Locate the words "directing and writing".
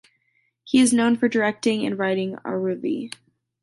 1.29-2.35